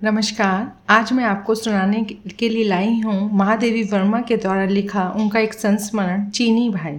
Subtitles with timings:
[0.00, 2.02] नमस्कार, आज मैं आपको सुनाने
[2.38, 6.96] के लिए लाई हूँ महादेवी वर्मा के द्वारा लिखा उनका एक संस्मरण, चीनी भाई।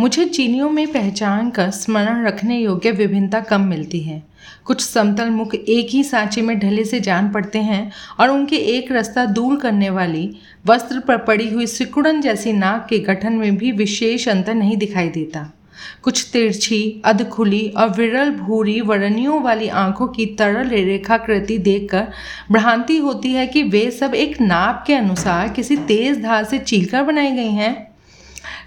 [0.00, 4.22] मुझे चीनियों में पहचान कर स्मरण रखने योग्य विभिन्नता कम मिलती है।
[4.64, 7.90] कुछ समतल मुख एक ही सांचे में ढले से जान पड़ते हैं
[8.20, 10.28] और उनके एक रास्ता दूर करने वाली
[10.66, 15.08] वस्त्र पर पड़ी हुई सिकुड़न जैसी नाक के गठन में भी विशेष अंतर नहीं दिखाई
[15.08, 15.50] देता।
[16.02, 22.06] कुछ तिरछी, अधखुली और विरल भूरी वरणियों वाली आँखों की तरल रेखाकृति देखकर
[22.52, 27.02] भ्रांति होती है कि वे सब एक नाप के अनुसार किसी तेज धार से चीलकर
[27.02, 27.90] बनाई गई हैं।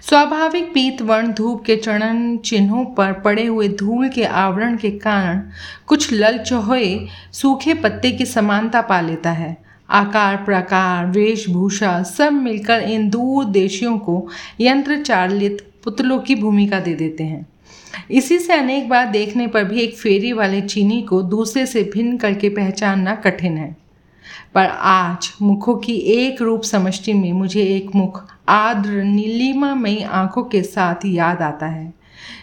[0.02, 5.42] स्वाभाविक पीत वर्ण धूप के चरण चिन्हों पर पड़े हुए धूल के आवरण के कारण
[5.86, 9.56] कुछ लल चौहे सूखे पत्ते की समानता पा लेता है।
[9.90, 14.26] आकार, प्रकार, वेशभूषा सब मिलकर इन दूर देशियों को
[14.60, 17.46] यंत्र चालित पुतलों की भूमिका दे देते हैं।
[18.10, 22.16] इसी से अनेक बार देखने पर भी एक फेरी वाले चीनी को दूसरे से भिन्न
[22.16, 23.76] करके पहचानना कठिन है।
[24.54, 30.62] पर आज मुखों की एक रूप समष्टि में मुझे एक मुख आद्र नीलिमामयी आँखों के
[30.62, 31.92] साथ याद आता है,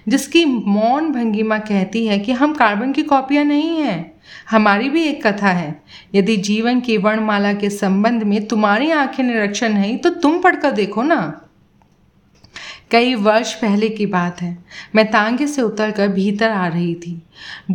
[0.08, 4.12] जिसकी मौन भंगिमा कहती है कि हम कार्बन की कॉपियाँ नहीं हैं।
[4.50, 5.82] हमारी भी एक कथा है,
[6.16, 11.04] यदि जीवन की वर्णमाला के संबंध में तुम्हारी आँखें निरीक्षण नहीं तो तुम पढ़कर देखो
[11.04, 11.22] ना।
[12.92, 14.58] कई वर्ष पहले की बात है।
[14.96, 17.24] मैं तांगे से उतरकर भीतर आ रही थी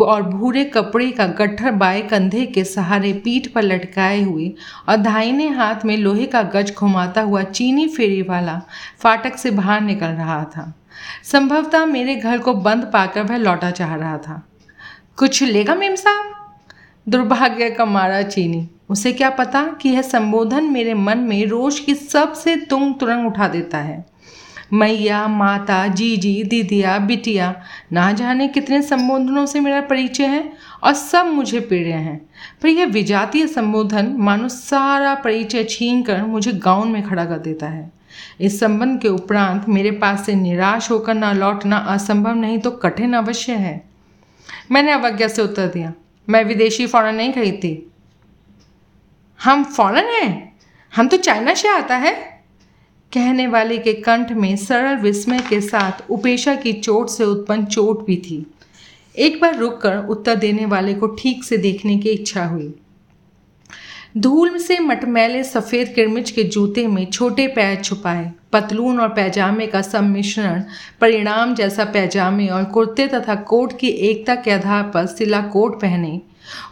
[0.03, 4.53] और भूरे कपड़े का गट्ठर बाएँ कंधे के सहारे पीठ पर लटकाए हुए
[4.89, 8.63] और दाहिने हाथ में लोहे का गज घुमाता हुआ चीनी फेरी वाला
[8.99, 10.75] फाटक से बाहर निकल रहा था।
[11.25, 14.49] संभवतः मेरे घर को बंद पाकर वह लौटा चाह रहा था।
[15.17, 16.35] कुछ लेगा मेम साहब?
[17.09, 21.95] दुर्भाग्य का मारा चीनी। उसे क्या पता कि यह संबोधन मेरे मन में रोश की
[21.95, 24.16] सबसे तुंग तुरंग उठा देता है।
[24.73, 31.27] मैया, माता, जीजी, दीदिया, बिटिया, ना जाने कितने संबोधनों से मेरा परिचय है और सब
[31.27, 32.19] मुझे पीड़े हैं।
[32.63, 37.69] पर यह विजातीय संबोधन मानो सारा परिचय छीन कर मुझे गाउन में खड़ा कर देता
[37.69, 37.91] है।
[38.41, 43.15] इस संबंध के उपरांत मेरे पास से निराश होकर ना लौटना असंभव नहीं तो कठिन
[43.15, 43.85] अवश्य है।
[44.71, 45.93] मैंने अवज्ञा से उत्तर दिया,
[46.29, 47.79] मैं विदेशी फॉरन नहीं खरीदती।
[49.41, 50.57] हम फॉरन हैं?
[50.93, 52.36] हम तो चाइना से आता है?
[53.13, 58.05] कहने वाले के कंठ में सरल विस्मय के साथ उपेशा की चोट से उत्पन्न चोट
[58.07, 58.45] भी थी।
[59.17, 62.75] एक बार रुककर उत्तर देने वाले को ठीक से देखने की इच्छा हुई।
[64.17, 69.83] धूल से मटमैले सफ़ेद किरमिच के जूते में छोटे पैर छुपाए। पतलून और पैजामे का
[69.83, 70.63] सम्मिश्रण
[71.01, 76.21] परिणाम जैसा पैजामे और कुर्ते तथा कोट की एकता के आधार पर सिला कोट पहने।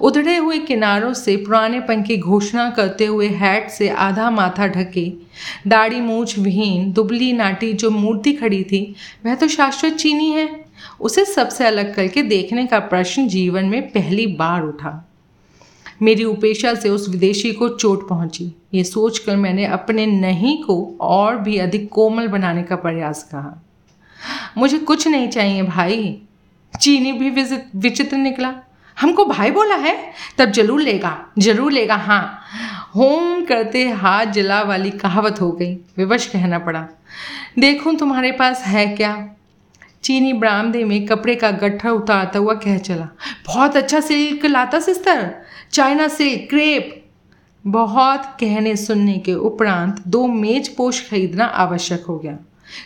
[0.00, 5.12] उधड़े हुए किनारों से पुराने पन की घोषणा करते हुए हैट से आधा माथा ढके।
[5.66, 8.94] दाढ़ी मूछ विहीन, दुबली नाटी जो मूर्ति खड़ी थी,
[9.26, 10.64] वह तो शाश्वत चीनी है।
[11.00, 15.08] उसे सबसे अलग करके देखने का प्रश्न जीवन में पहली बार उठा।
[16.02, 21.36] मेरी उपेक्षा से उस विदेशी को चोट पहुँची। ये सोचकर मैंने अपने नहीं को और
[21.38, 23.62] भी अधिक कोमल बनाने का प्रयास कहा।
[24.58, 26.18] मुझे कुछ नहीं चाहिए भाई।
[26.80, 27.30] चीनी भी
[27.76, 28.54] विचित्र निकला।
[28.96, 29.96] हमको भाई बोला है,
[30.38, 32.40] तब ज़रूर लेगा ज़रूर लेगा हाँ।
[32.94, 36.86] होम करते हाथ जला वाली कहावत हो गई, विवश कहना पड़ा।
[37.58, 39.16] देखूँ तुम्हारे पास है क्या?
[40.04, 43.08] चीनी बरामदे में कपड़े का गट्ठा उतारता हुआ कह चला,
[43.46, 45.30] बहुत अच्छा सिल्क लाता, सिस्टर।
[45.72, 47.00] China silk, crepe.
[47.64, 52.36] बहुत कहने सुनने के उपरांत दो मेज पोश खरीदना आवश्यक हो गया।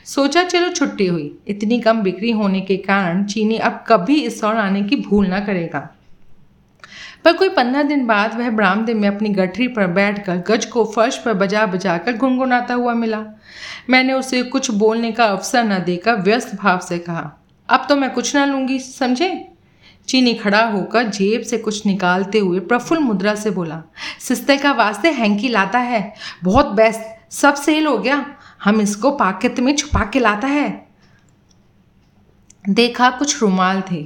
[0.06, 4.56] सोचा चलो छुट्टी हुई, इतनी कम बिक्री होने के कारण चीनी अब कभी इस और
[4.56, 5.88] आने की भूल ना करेगा।
[7.28, 11.16] पर कोई पंद्रह दिन बाद वह बरामदे में अपनी गठरी पर बैठकर गज को फर्श
[11.18, 13.18] पर बजा बजा कर गुनगुनाता हुआ मिला।
[13.90, 17.30] मैंने उसे कुछ बोलने का अवसर न देकर व्यस्त भाव से कहा,
[17.68, 19.30] अब तो मैं कुछ ना लूँगी, समझे?
[20.08, 23.82] चीनी खड़ा होकर जेब से कुछ निकालते हुए प्रफुल्ल मुद्रा से बोला,
[24.20, 26.12] सिस्ते का वास्ते हैंकी लाता है,
[26.44, 28.24] बहुत बेस्ट, सब सेल हो गया,
[28.64, 30.87] हम इसको पाकित में छुपा के लाता है।
[32.68, 34.04] देखा कुछ रुमाल थे।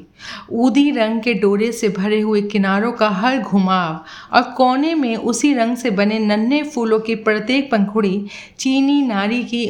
[0.52, 5.52] ऊदी रंग के डोरे से भरे हुए किनारों का हर घुमाव और कोने में उसी
[5.54, 8.26] रंग से बने नन्हे फूलों की प्रत्येक पंखुड़ी
[8.58, 9.66] चीनी, नारी की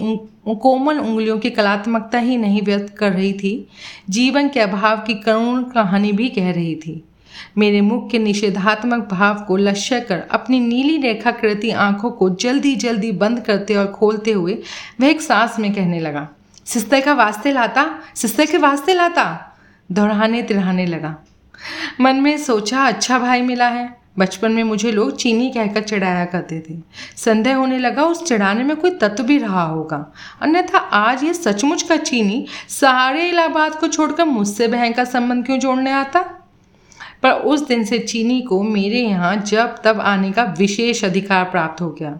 [0.46, 3.68] कोमल उंगलियों की कलात्मकता ही नहीं व्यक्त कर रही थी।
[4.10, 7.02] जीवन के अभाव की करुण कहानी भी कह रही थी।
[7.58, 13.12] मेरे मुख के निषेधात्मक भाव को लक्ष्य कर अपनी नीली रेखाकृति आँखों को जल्दी जल्दी
[13.12, 14.58] बंद करते और खोलते हुए
[15.00, 16.28] वह एक सांस में कहने लगा
[16.66, 19.56] सिस्ते का वास्ते लाता सिस्ते के वास्ते लाता।
[19.92, 21.16] दोहराने तिरहाने लगा।
[22.00, 26.62] मन में सोचा अच्छा भाई मिला है। बचपन में मुझे लोग चीनी कहकर चढ़ाया करते
[26.70, 26.74] थे।
[27.16, 31.82] संदेह होने लगा, उस चढ़ाने में कोई तत्व भी रहा होगा। अन्यथा आज ये सचमुच
[31.82, 36.20] का चीनी सारे इलाहाबाद को छोड़कर मुझसे बहन का संबंध क्यों जोड़ने आता?
[37.22, 41.80] पर उस दिन से चीनी को मेरे यहाँ जब तब आने का विशेष अधिकार प्राप्त
[41.80, 42.18] हो गया।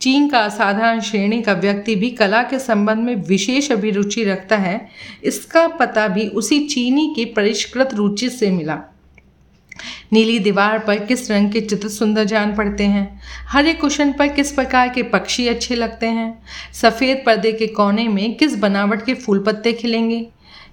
[0.00, 4.88] चीन का असाधारण श्रेणी का व्यक्ति भी कला के संबंध में विशेष अभिरुचि रखता है,
[5.24, 8.78] इसका पता भी उसी चीनी की परिष्कृत रुचि से मिला।
[10.12, 13.20] नीली दीवार पर किस रंग के चित्र सुंदर जान पड़ते हैं?
[13.48, 16.42] हरे कुशन पर किस प्रकार के पक्षी अच्छे लगते हैं?
[16.72, 20.26] सफ़ेद पर्दे के कोने में किस बनावट के फूल पत्ते खिलेंगे?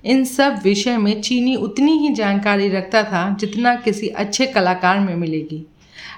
[0.06, 5.16] इन सब विषय में चीनी उतनी ही जानकारी रखता था जितना किसी अच्छे कलाकार में
[5.16, 5.66] मिलेगी।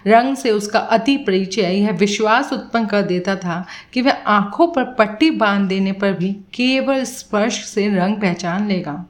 [0.08, 4.84] रंग से उसका अति परिचय, यह विश्वास उत्पन्न कर देता था कि वह आँखों पर
[4.84, 9.06] पट्टी बाँध देने पर भी केवल स्पर्श से रंग पहचान लेगा।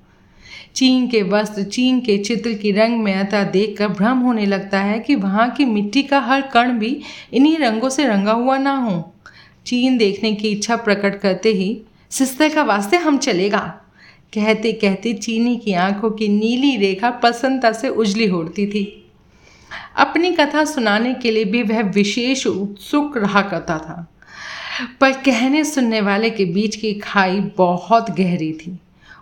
[0.75, 5.49] चीन के वस्त्र, चीन के चित्र की रंगमयता देखकर भ्रम होने लगता है कि वहाँ
[5.49, 7.01] की मिट्टी का हर कण भी
[7.33, 9.13] इन्हीं रंगों से रंगा हुआ ना हो।
[9.65, 13.59] चीन देखने की इच्छा प्रकट करते ही सिस्तर का वास्ते हम चलेगा?
[14.33, 19.08] कहते कहते चीनी की आँखों की नीली रेखा प्रसन्नता से उजली होती थी।
[19.97, 24.05] अपनी कथा सुनाने के लिए भी वह विशेष उत्सुक रहा करता था,
[25.01, 28.77] पर कहने सुनने वाले के बीच की खाई बहुत गहरी थी।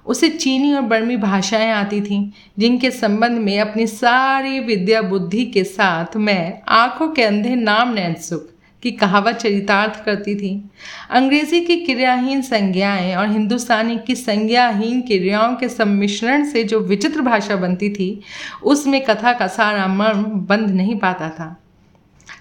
[0.05, 2.29] उसे चीनी और बर्मी भाषाएँ आती थीं,
[2.59, 8.13] जिनके संबंध में अपनी सारी विद्या बुद्धि के साथ मैं आँखों के अंधे नाम नैन
[8.13, 8.49] सुख
[8.83, 10.69] की कहावत चरितार्थ करती थी।
[11.09, 17.55] अंग्रेज़ी की क्रियाहीन संज्ञाएँ और हिंदुस्तानी की संज्ञाहीन क्रियाओं के सम्मिश्रण से जो विचित्र भाषा
[17.55, 18.21] बनती थी,
[18.63, 21.61] उसमें कथा का सारा मर्म बंद नहीं पाता था।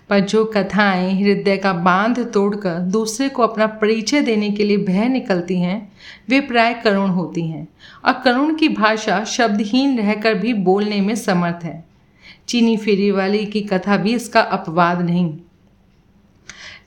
[0.09, 5.09] पर जो कथाएँ हृदय का बाँध तोड़कर दूसरे को अपना परिचय देने के लिए बह
[5.09, 5.93] निकलती हैं,
[6.29, 7.69] वे प्राय करुण होती हैं
[8.05, 11.85] और करुण की भाषा शब्दहीन रहकर भी बोलने में समर्थ है।
[12.49, 15.39] चीनी फेरी वाली की कथा भी इसका अपवाद नहीं।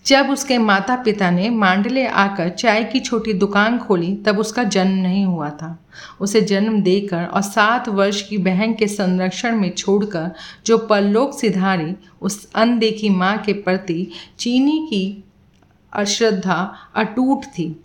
[0.09, 4.95] जब उसके माता पिता ने मांडले आकर चाय की छोटी दुकान खोली, तब उसका जन्म
[4.95, 5.85] नहीं हुआ था।
[6.21, 10.31] उसे जन्म देकर और सात वर्ष की बहन के संरक्षण में छोड़कर,
[10.65, 15.23] जो परलोक सिधारी, उस अनदेखी माँ के प्रति चीनी की
[15.93, 17.83] अश्रद्धा अटूट थी।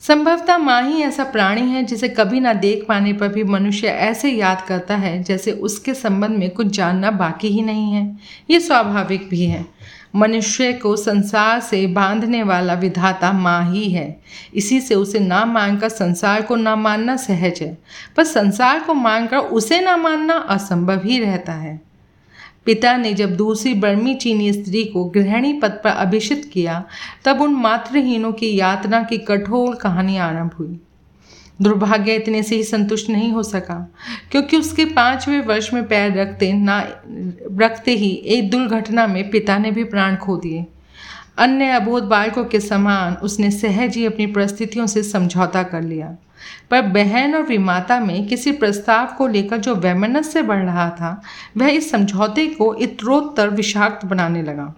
[0.00, 4.30] संभवतः माँ ही ऐसा प्राणी है, जिसे कभी ना देख पाने पर भी मनुष्य ऐसे
[4.30, 8.18] याद करता है, जैसे उसके संबंध में कुछ जानना बाकी ही नहीं है।
[8.50, 9.66] ये स्वाभाविक भी है।
[10.14, 14.20] मनुष्य को संसार से बांधने वाला विधाता माँ ही है।
[14.54, 17.78] इसी से उसे ना मानकर संसार को ना मानना सहज है,
[18.16, 21.80] पर संसार को मानकर उसे ना मानना असंभव ही रहता है।
[22.64, 26.84] पिता ने जब दूसरी बर्मी चीनी स्त्री को गृहिणी पद पर अभिषित किया,
[27.24, 30.80] तब उन मातृहीनों की यातना की कठोर कहानी आरंभ हुई।
[31.62, 33.74] दुर्भाग्य इतने से ही संतुष्ट नहीं हो सका,
[34.30, 36.80] क्योंकि उसके पाँचवें वर्ष में पैर रखते ना,
[37.60, 40.64] रखते ही एक दुर्घटना में पिता ने भी प्राण खो दिए।
[41.38, 46.16] अन्य अबोध बालकों के समान उसने सहज ही अपनी परिस्थितियों से समझौता कर लिया।
[46.70, 51.22] पर बहन और विमाता में किसी प्रस्ताव को लेकर जो वैमनस्य बढ़ रहा था,
[51.56, 54.74] वह इस समझौते को इतरोत्तर विषाक्त बनाने लगा।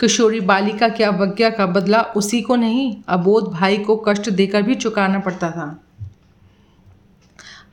[0.00, 4.74] किशोरी बालिका की अवज्ञा का बदला उसी को नहीं, अबोध भाई को कष्ट देकर भी
[4.74, 5.84] चुकाना पड़ता था।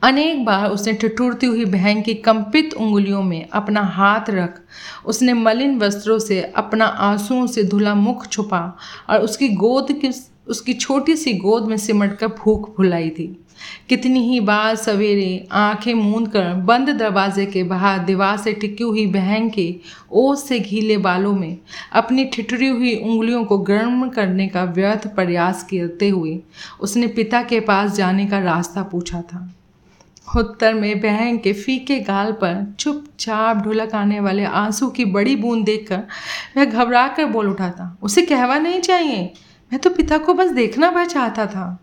[0.04, 4.62] अनेक बार उसने ठिठुरती हुई बहन की कंपित उंगलियों में अपना हाथ रख,
[5.06, 8.78] उसने मलिन वस्त्रों से अपना आंसुओं से धुला मुख छुपा
[9.10, 10.12] और उसकी गोद की,
[10.48, 13.45] उसकी छोटी सी गोद में सिमट कर भूख भुलाई थी।
[13.90, 19.06] कितनी ही बार सवेरे आँखें मूंद कर बंद दरवाजे के बाहर दीवार से टिकी हुई
[19.08, 19.76] बहन के
[20.12, 21.58] ओस से घीले बालों में
[21.94, 26.40] अपनी ठिठरी हुई उंगलियों को गर्म करने का व्यर्थ प्रयास करते हुए
[26.80, 29.52] उसने पिता के पास जाने का रास्ता पूछा था।
[30.28, 35.64] उत्तर में बहन के फीके गाल पर चुपचाप ढुलक आने वाले आँसू की बड़ी बूंद
[35.66, 36.02] देखकर
[36.58, 39.32] वह घबरा कर बोल उठा था, उसे कहवा नहीं चाहिए?
[39.72, 41.78] मैं तो पिता को बस देखना भर चाहता था।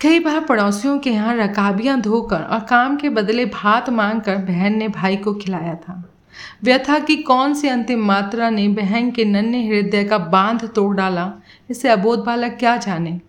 [0.00, 4.76] कई बार पड़ोसियों के यहाँ रकाबियाँ धोकर और काम के बदले भात मांग कर बहन
[4.76, 6.02] ने भाई को खिलाया था।
[6.64, 11.32] व्यथा की कौन सी अंतिम मात्रा ने बहन के नन्हे हृदय का बाँध तोड़ डाला,
[11.70, 13.20] इसे अबोध बालक क्या जाने?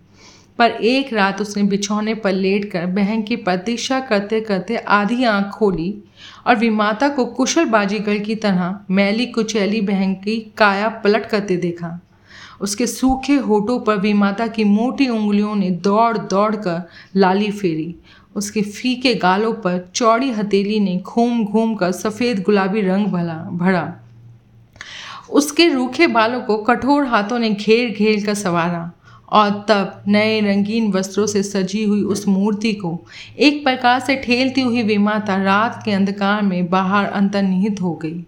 [0.58, 5.50] पर एक रात उसने बिछौने पर लेट कर बहन की प्रतीक्षा करते करते आधी आँख
[5.50, 5.94] खोली
[6.46, 11.98] और विमाता को कुशल बाजीगर की तरह मैली कुचैली बहन की काया पलट करते देखा।
[12.62, 16.82] उसके सूखे होठों पर भी माता की मोटी उंगलियों ने दौड़ दौड़ कर
[17.16, 17.94] लाली फेरी।
[18.36, 23.92] उसके फीके गालों पर चौड़ी हथेली ने घूम घूम कर सफ़ेद गुलाबी रंग भला, भरा।
[25.30, 28.90] उसके रूखे बालों को कठोर हाथों ने घेर घेर कर संवारा
[29.28, 32.98] और तब नए रंगीन वस्त्रों से सजी हुई उस मूर्ति को
[33.38, 38.24] एक प्रकार से ठेलती हुई विमाता रात के अंधकार में बाहर अंतर्निहित हो गई।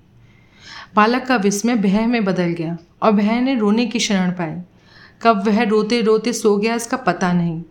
[0.95, 4.61] बालक का विस्मय भय में बदल गया और भय ने रोने की शरण पाई।
[5.23, 7.63] कब वह रोते रोते सो गया इसका पता नहीं।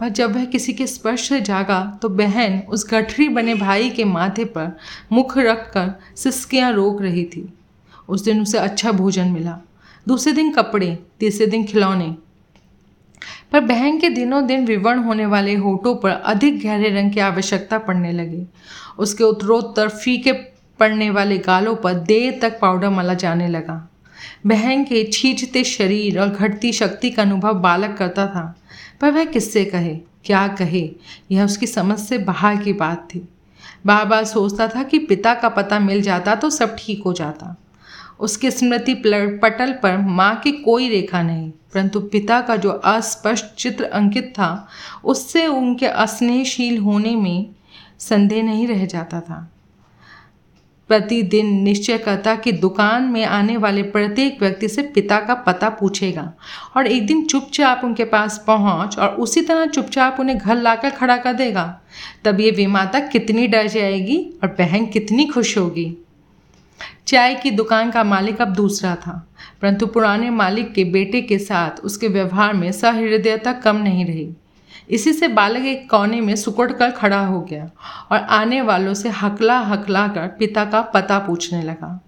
[0.00, 4.04] पर जब वह किसी के स्पर्श से जागा तो बहन उस गठरी बने भाई के
[4.04, 4.76] माथे पर
[5.12, 7.52] मुख रख कर सिस्कियाँ रोक रही थी।
[8.08, 9.58] उस दिन उसे अच्छा भोजन मिला।
[10.08, 12.16] दूसरे दिन कपड़े, तीसरे दिन खिलौने।
[13.52, 17.78] पर बहन के दिनों दिन विवरण होने वाले होठों पर अधिक गहरे रंग की आवश्यकता
[17.78, 18.46] पड़ने लगी।
[18.98, 20.32] उसके उत्तरोत्तर फीके
[20.82, 23.88] पड़ने वाले गालों पर देर तक पाउडर मला जाने लगा।
[24.46, 28.42] बहन के छींचते शरीर और घटती शक्ति का अनुभव बालक करता था।
[29.00, 29.94] पर वह किससे कहे?
[30.24, 30.90] क्या कहे?
[31.30, 33.28] यह उसकी समझ से बाहर की बात थी।
[33.86, 37.56] बार बार सोचता था कि पिता का पता मिल जाता तो सब ठीक हो जाता।
[38.20, 43.84] उसके स्मृति पटल पर माँ की कोई रेखा नहीं, परंतु पिता का जो अस्पष्ट चित्र
[43.84, 44.68] अंकित था,
[45.04, 47.46] उससे उनके अस्नेहशील होने में
[47.98, 49.48] संदेह नहीं रह जाता था।
[50.88, 56.32] प्रतिदिन निश्चय करता कि दुकान में आने वाले प्रत्येक व्यक्ति से पिता का पता पूछेगा।
[56.76, 61.16] और एक दिन चुपचाप उनके पास पहुँच और उसी तरह चुपचाप उन्हें घर लाकर खड़ा
[61.16, 61.64] कर देगा।
[62.24, 65.92] तब ये विमाता कितनी डर जाएगी और बहन कितनी खुश होगी।
[67.06, 69.12] चाय की दुकान का मालिक अब दूसरा था,
[69.62, 74.28] परंतु पुराने मालिक के बेटे के साथ उसके व्यवहार में सहृदयता कम नहीं रही।
[74.90, 77.70] इसी से बालक एक कोने में सुकड़ कर खड़ा हो गया
[78.12, 82.00] और आने वालों से हकला हकला कर पिता का पता पूछने लगा।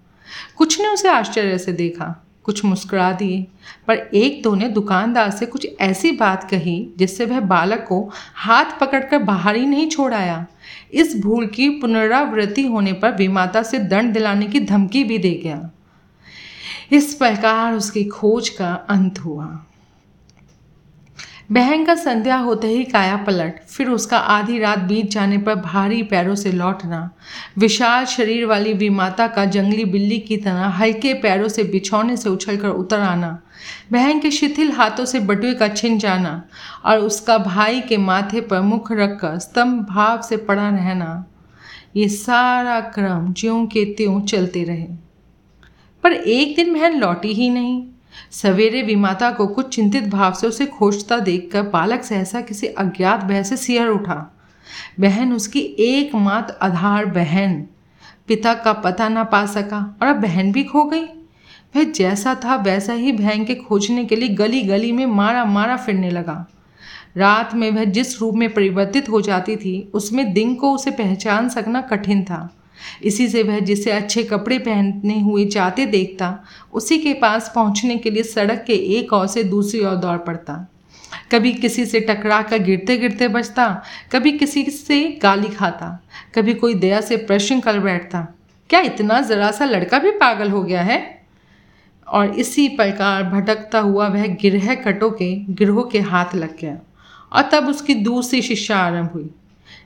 [0.55, 3.45] कुछ ने उसे आश्चर्य से देखा, कुछ मुस्कुरा दिए,
[3.87, 8.79] पर एक दो ने दुकानदार से कुछ ऐसी बात कही जिससे वह बालक को हाथ
[8.79, 10.45] पकड़कर बाहर ही नहीं छोड़ाया
[10.93, 15.69] इस भूल की पुनरावृत्ति होने पर विमाता से दंड दिलाने की धमकी भी दे गया।
[16.91, 19.65] इस प्रकार उसकी खोज का अंत हुआ।
[21.51, 26.01] बहन का संध्या होते ही काया पलट, फिर उसका आधी रात बीत जाने पर भारी
[26.03, 27.09] पैरों से लौटना।
[27.57, 32.67] विशाल शरीर वाली विमाता का जंगली बिल्ली की तरह हल्के पैरों से बिछौने से उछलकर
[32.67, 33.39] उतर आना।
[33.91, 36.43] बहन के शिथिल हाथों से बटुए का छिन जाना
[36.85, 41.25] और उसका भाई के माथे पर मुख रखकर स्तंभ भाव से पड़ा रहना।
[41.95, 44.87] ये सारा क्रम ज्यों के त्यों चलते रहे।
[46.03, 47.83] पर एक दिन बहन लौटी ही नहीं।
[48.31, 53.43] सवेरे विमाता को कुछ चिंतित भाव से उसे खोजता देखकर बालक सहसा किसी अज्ञात बह
[53.43, 54.35] से सियर उठा।
[54.99, 57.67] बहन उसकी एकमात्र आधार बहन।
[58.27, 61.05] पिता का पता ना पा सका और अब बहन भी खो गई।
[61.75, 65.77] वह जैसा था वैसा ही बहन के खोजने के लिए गली गली में मारा मारा
[65.77, 66.45] फिरने लगा।
[67.17, 71.49] रात में वह जिस रूप में परिवर्तित हो जाती थी, उसमें दिन को उसे पहचान
[71.49, 72.55] सकना कठिन था।
[73.03, 76.37] इसी से वह जिसे अच्छे कपड़े पहनने हुए जाते देखता,
[76.73, 80.65] उसी के पास पहुँचने के लिए सड़क के एक ओर से दूसरी ओर दौड़ पड़ता।
[81.31, 83.67] कभी किसी से टकरा कर गिरते गिरते बचता,
[84.11, 85.87] कभी किसी से गाली खाता,
[86.35, 88.27] कभी कोई दया से प्रश्न कर बैठता,
[88.69, 91.03] क्या इतना ज़रा सा लड़का भी पागल हो गया है?
[92.07, 96.77] और इसी प्रकार भटकता हुआ वह गिरह कटो के, गिरोह के हाथ लग गया।
[97.31, 99.29] और तब उसकी दूसरी शिक्षा आरंभ हुई।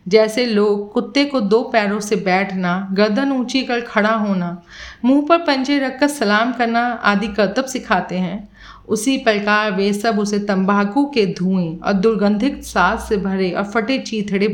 [0.09, 4.61] जैसे लोग कुत्ते को दो पैरों से बैठना, गर्दन ऊँची कर खड़ा होना,
[5.05, 8.47] मुँह पर पंजे रखकर सलाम करना आदि कर्तव्य सिखाते हैं।
[8.87, 13.97] उसी प्रकार वे सब उसे तंबाकू के धुएँ और दुर्गंधित सांस से भरे और फटे
[13.99, 14.47] चीथड़े,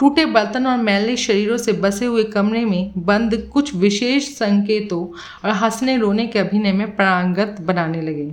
[0.00, 5.04] टूटे बर्तन और मैले शरीरों से बसे हुए कमरे में बंद कुछ विशेष संकेतों
[5.44, 8.32] और हंसने रोने के अभिनय में प्रांगत बनाने लगे।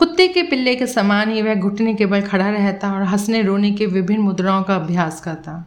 [0.00, 3.70] कुत्ते के पिल्ले के समान ही वह घुटने के बल खड़ा रहता और हंसने रोने
[3.70, 5.64] के विभिन्न मुद्राओं का अभ्यास करता।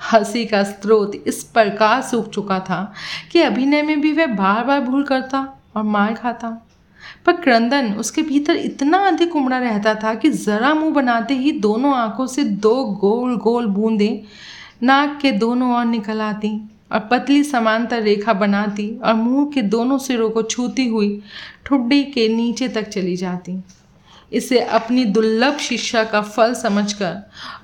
[0.00, 2.80] हँसी का स्रोत इस प्रकार सूख चुका था
[3.32, 5.40] कि अभिनय में भी वह बार बार भूल करता
[5.76, 6.50] और मार खाता।
[7.26, 11.94] पर क्रंदन उसके भीतर इतना अधिक उमड़ा रहता था कि ज़रा मुँह बनाते ही दोनों
[11.94, 14.22] आँखों से दो गोल गोल बूंदें
[14.82, 16.50] नाक के दोनों ओर निकल आती।
[16.90, 21.22] और पतली समांतर रेखा बनाती और मुँह के दोनों सिरों को छूती हुई
[21.64, 23.58] ठुड्डी के नीचे तक चली जाती।
[24.32, 27.12] इसे अपनी दुर्लभ शिक्षा का फल समझकर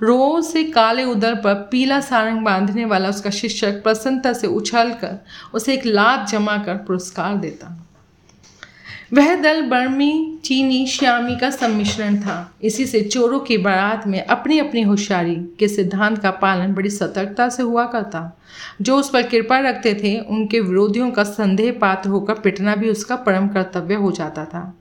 [0.03, 5.19] रोज से काले उदर पर पीला सारंग बांधने वाला उसका शिक्षक प्रसन्नता से उछलकर
[5.55, 7.77] उसे एक लात जमा कर पुरस्कार देता।
[9.15, 14.59] वह दल बर्मी, चीनी, श्यामी का सम्मिश्रण था। इसी से चोरों की बारात में अपनी
[14.59, 18.39] अपनी होशियारी के सिद्धांत का पालन बड़ी सतर्कता से हुआ करता।
[18.83, 23.17] जो उस पर कृपा रखते थे, उनके विरोधियों का संदेह पात्र होकर पिटना भी उसका
[23.17, 24.79] परम कर्तव्य हो जाता था।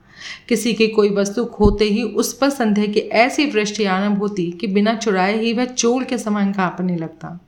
[0.48, 4.66] किसी की कोई वस्तु खोते ही उस पर संदेह की ऐसी वृष्टि आरंभ होती कि
[4.66, 7.40] बिना चुराए ही वह चोर के समान कांपने लगता।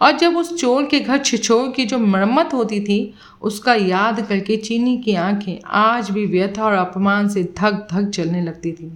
[0.00, 4.56] और जब उस चोर के घर छिछोर की जो मरम्मत होती थी, उसका याद करके
[4.56, 8.92] चीनी की आँखें आज भी व्यथा और अपमान से धक धक चलने लगती थी।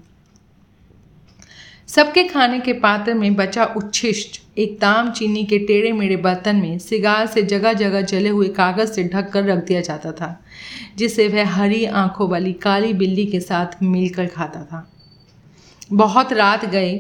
[1.89, 6.79] सबके खाने के पात्र में बचा उच्छिष्ट, एक ताम चीनी के टेढ़े मेढ़े बर्तन में
[6.79, 10.41] सिगार से जगह जगह जले हुए कागज़ से ढक कर रख दिया जाता था,
[10.97, 14.89] जिसे वह हरी आँखों वाली काली बिल्ली के साथ मिलकर खाता था।
[15.93, 16.93] बहुत रात गए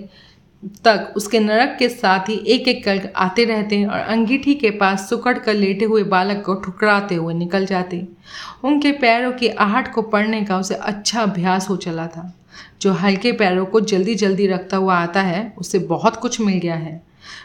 [0.84, 5.08] तक उसके नरक के साथ ही एक एक कर आते रहते और अंगीठी के पास
[5.08, 8.08] सुकड़ कर लेटे हुए बालक को ठुकराते हुए निकल जाते
[8.64, 12.34] उनके पैरों की आहट को पढ़ने का उसे अच्छा अभ्यास हो चला था।
[12.82, 16.74] जो हल्के पैरों को जल्दी जल्दी रखता हुआ आता है, उसे बहुत कुछ मिल गया
[16.74, 17.02] है।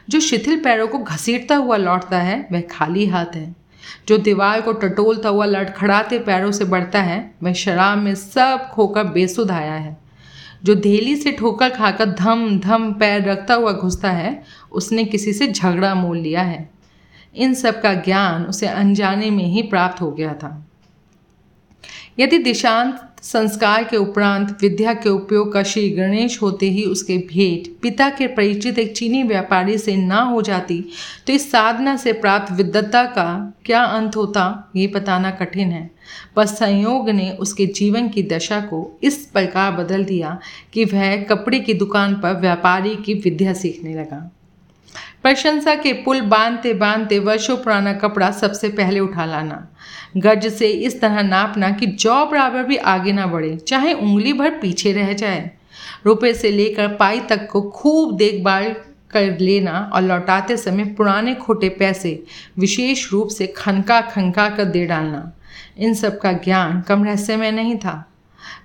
[0.09, 3.55] जो शिथिल पैरों को घसीटता हुआ लौटता है, वह खाली हाथ है।
[4.07, 9.03] जो दीवार को टटोलता हुआ लड़खड़ाते पैरों से बढ़ता है, वह शराब में सब खोकर
[9.03, 10.09] बेसुध आया है।
[10.63, 15.48] जो धेली से ठोकर खाकर धम धम पैर रखता हुआ घुसता है, उसने किसी से
[15.48, 16.70] झगड़ा मोल लिया है।
[17.36, 20.66] इन सब का ज्ञान उसे अनजाने में ही प्राप्त हो गया था।
[22.20, 27.67] यदि दिशांत संस्कार के उपरांत विद्या के उपयोग का श्री गणेश होते ही उसके भेंट,
[27.81, 30.83] पिता के परिचित एक चीनी व्यापारी से ना हो जाती
[31.27, 35.89] तो इस साधना से प्राप्त विद्वता का क्या अंत होता, ये बताना कठिन है।
[36.35, 40.38] पर संयोग ने उसके जीवन की दशा को इस प्रकार बदल दिया
[40.73, 44.29] कि वह कपड़े की दुकान पर व्यापारी की विद्या सीखने लगा।
[45.23, 49.67] प्रशंसा के पुल बांधते बांधते वर्षों पुराना कपड़ा सबसे पहले उठा लाना।
[50.17, 54.49] गज से इस तरह नापना कि जौ बराबर भी आगे ना बढ़े, चाहे उंगली भर
[54.51, 55.49] पीछे रह जाए।
[56.05, 58.73] रुपए से लेकर पाई तक को खूब देखभाल
[59.11, 62.23] कर लेना और लौटाते समय पुराने खोटे पैसे
[62.59, 65.31] विशेष रूप से खनका खनका कर दे डालना।
[65.77, 68.03] इन सब का ज्ञान कम रहस्य में नहीं था।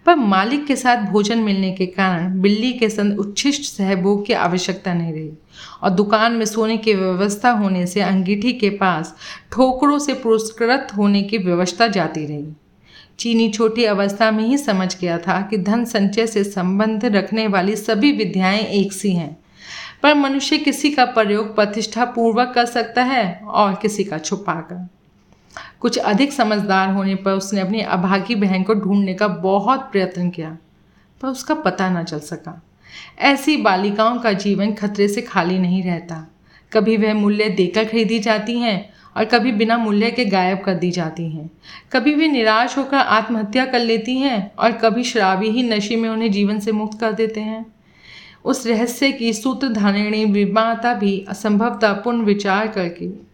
[0.07, 4.95] पर मालिक के साथ भोजन मिलने के कारण बिल्ली के संग उच्छिष्ट सहभोग की आवश्यकता
[4.95, 5.31] नहीं रही।
[5.83, 9.17] और दुकान में सोने की व्यवस्था होने से अंगीठी के पास
[9.53, 12.49] ठोकरों से पुरस्कृत होने की व्यवस्था जाती रही।
[13.19, 17.77] चीनी छोटी अवस्था में ही समझ गया था कि धन संचय से संबंध रखने वाली
[17.77, 19.37] सभी विद्याएँ एक सी हैं।
[20.03, 24.89] पर मनुष्य किसी का प्रयोग प्रतिष्ठा पूर्वक कर सकता है और किसी का छुपाकर।
[25.85, 30.57] कुछ अधिक समझदार होने पर उसने अपनी अभागी बहन को ढूँढने का बहुत प्रयत्न किया,
[31.21, 32.63] पर उसका पता न चल सका।
[33.21, 36.27] ऐसी बालिकाओं का जीवन खतरे से खाली नहीं रहता।
[36.73, 40.91] कभी वह मूल्य देकर खरीदी जाती हैं और कभी बिना मूल्य के गायब कर दी
[40.91, 41.51] जाती हैं।
[41.93, 46.31] कभी वे निराश होकर आत्महत्या कर लेती हैं और कभी शराबी ही नशे में उन्हें
[46.31, 47.65] जीवन से मुक्त कर देते हैं।
[48.45, 53.34] उस रहस्य की सूत्र धारिणी विमाता भी असंभवता पुनः विचार करके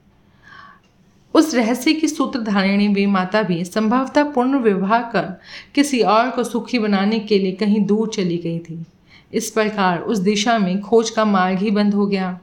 [1.40, 5.26] उस रहस्य की सूत्रधारिणी वे माता भी संभवतः पूर्ण विवाह कर
[5.74, 8.84] किसी और को सुखी बनाने के लिए कहीं दूर चली गई थी।
[9.32, 12.38] इस प्रकार उस दिशा में खोज का मार्ग ही बंद हो गया।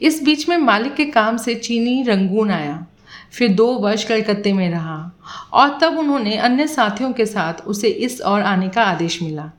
[0.00, 2.86] इस बीच में मालिक के काम से चीनी रंगून आया।
[3.32, 5.10] फिर दो वर्ष कलकत्ते में रहा
[5.52, 9.50] और तब उन्होंने अन्य साथियों के साथ उसे इस और आने का आदेश मिला।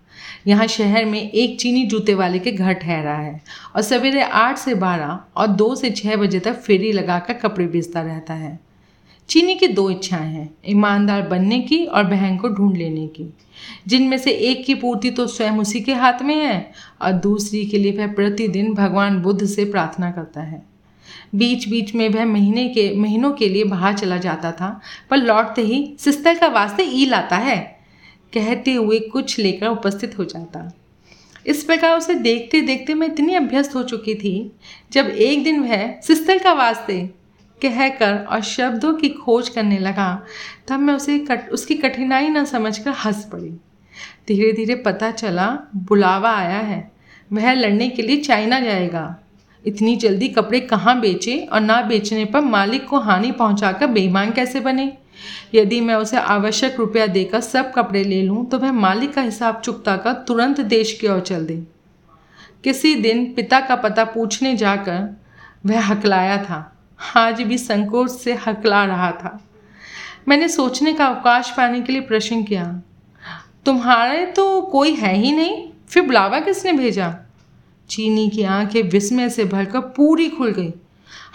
[0.47, 3.41] यहाँ शहर में एक चीनी जूते वाले के घर ठहरा है
[3.75, 8.01] और सवेरे आठ से बारह और दो से छः बजे तक फेरी लगाकर कपड़े बेचता
[8.01, 8.59] रहता है।
[9.29, 13.33] चीनी की दो इच्छाएँ हैं, ईमानदार बनने की और बहन को ढूंढ लेने की।
[13.87, 17.77] जिनमें से एक की पूर्ति तो स्वयं उसी के हाथ में है और दूसरी के
[17.77, 20.65] लिए वह प्रतिदिन भगवान बुद्ध से प्रार्थना करता है।
[21.35, 25.61] बीच बीच में वह महीने के, महीनों के लिए बाहर चला जाता था, पर लौटते
[25.61, 27.74] ही सिस्टर का वास्ते ई लाता है।
[28.35, 30.71] कहते हुए कुछ लेकर उपस्थित हो जाता।
[31.45, 34.51] इस प्रकार उसे देखते देखते मैं इतनी अभ्यस्त हो चुकी थी,
[34.91, 37.01] जब एक दिन वह सिस्टर का वास्ते
[37.61, 40.25] कहकर और शब्दों की खोज करने लगा,
[40.67, 43.49] तब मैं उसे कट उसकी कठिनाई न समझकर हंस पड़ी।
[44.27, 46.91] धीरे धीरे पता चला, बुलावा आया है।
[47.33, 49.15] वह लड़ने के लिए चाइना जाएगा।
[49.65, 54.59] इतनी जल्दी कपड़े कहाँ बेचे और ना बेचने पर मालिक को हानि पहुँचाकर बेईमान कैसे
[54.59, 54.97] बने?
[55.53, 59.61] यदि मैं उसे आवश्यक रुपया देकर सब कपड़े ले लूँ तो वह मालिक का हिसाब
[59.61, 61.55] चुकता कर तुरंत देश की ओर चल दे।
[62.63, 65.21] किसी दिन पिता का पता पूछने जाकर
[65.65, 66.71] वह हकलाया था।
[67.17, 69.39] आज भी संकोच से हकला रहा था।
[70.27, 72.63] मैंने सोचने का अवकाश पाने के लिए प्रश्न किया,
[73.65, 77.15] तुम्हारे तो कोई है ही नहीं, फिर बुलावा किसने भेजा?
[77.89, 80.73] चीनी की आँखें विस्मय से भरकर पूरी खुल गई।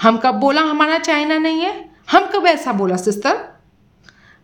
[0.03, 1.91] हम कब बोला हमारा चाइना नहीं है?
[2.11, 3.39] हम कब ऐसा बोला, सिस्टर?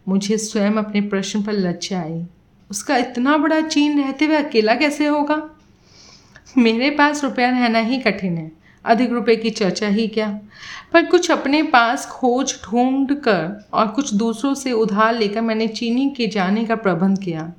[0.08, 2.26] मुझे स्वयं अपने प्रश्न पर लज्जा आई।
[2.70, 5.50] उसका इतना बड़ा चीन रहते हुए अकेला कैसे होगा?
[6.58, 8.52] मेरे पास रुपया रहना ही कठिन है।
[8.84, 10.40] अधिक रुपए की चर्चा ही क्या?
[10.92, 16.10] पर कुछ अपने पास खोज ढूंढ कर और कुछ दूसरों से उधार लेकर मैंने चीनी
[16.10, 17.52] के जाने का प्रबंध किया।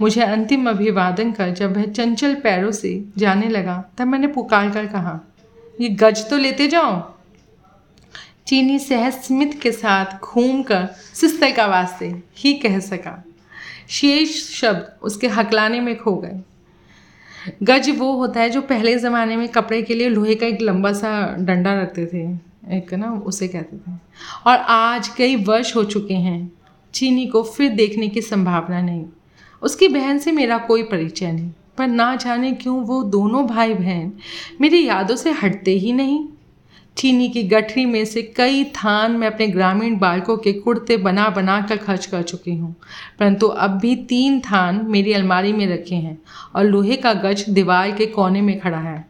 [0.00, 4.86] मुझे अंतिम अभिवादन कर जब वह चंचल पैरों से जाने लगा, तब मैंने पुकार कर
[4.86, 5.20] कहा,
[5.80, 7.13] ये गज तो लेते जाओ।
[8.46, 13.22] चीनी सहज स्मित के साथ घूम कर सिस्तर का वास्ते ही कह सका।
[13.90, 16.40] शेष शब्द उसके हकलाने में खो गए।
[17.62, 20.92] गज वो होता है जो पहले ज़माने में कपड़े के लिए लोहे का एक लंबा
[20.92, 22.22] सा डंडा रखते थे,
[22.76, 23.96] एक ना उसे कहते थे।
[24.46, 26.52] और आज कई वर्ष हो चुके हैं,
[26.94, 29.04] चीनी को फिर देखने की संभावना नहीं।
[29.62, 34.12] उसकी बहन से मेरा कोई परिचय नहीं, पर ना जाने क्यों वो दोनों भाई बहन
[34.60, 36.26] मेरी यादों से हटते ही नहीं।
[36.96, 41.60] चीनी की गठरी में से कई थान मैं अपने ग्रामीण बालकों के कुर्ते बना बना
[41.60, 42.76] कर खर्च कर चुकी हूँ।
[43.18, 46.18] परंतु अब भी तीन थान मेरी अलमारी में रखे हैं
[46.54, 49.08] और लोहे का गज दीवार के कोने में खड़ा है।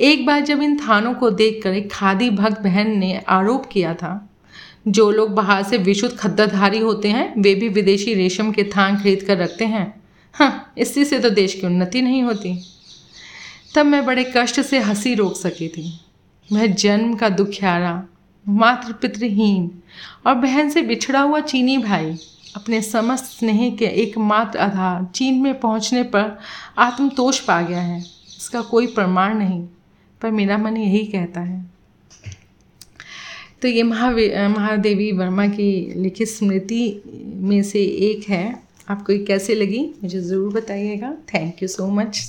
[0.00, 4.30] एक बार जब इन थानों को देखकर एक खादी भक्त बहन ने आरोप किया था,
[4.88, 9.22] जो लोग बाहर से विशुद्ध खद्दाधारी होते हैं, वे भी विदेशी रेशम के थान खरीद
[9.22, 12.62] कर रखते हैं। हाँ इसी से तो देश की उन्नति नहीं होती।
[13.74, 16.01] तब मैं बड़े कष्ट से हँसी रोक सकी थी।
[16.52, 18.02] वह जन्म का दुखियारा
[18.46, 19.70] मात्र पितृहीन
[20.26, 22.16] और बहन से बिछड़ा हुआ चीनी भाई,
[22.56, 26.38] अपने समस्त स्नेह के एकमात्र आधार चीन में पहुँचने पर
[26.78, 29.62] आत्मतोष पा गया है। इसका कोई प्रमाण नहीं,
[30.20, 31.64] पर मेरा मन यही कहता है।
[33.62, 37.02] तो ये महावी, महादेवी वर्मा की लिखित स्मृति
[37.42, 38.44] में से एक है।
[38.90, 42.22] आपको ये कैसे लगी, मुझे ज़रूर बताइएगा। Thank you so much